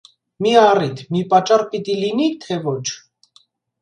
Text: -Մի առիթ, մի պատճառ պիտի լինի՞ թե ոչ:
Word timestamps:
-Մի 0.45 0.53
առիթ, 0.61 1.03
մի 1.15 1.21
պատճառ 1.33 1.65
պիտի 1.75 1.99
լինի՞ 2.05 2.31
թե 2.47 2.59
ոչ: 2.65 2.81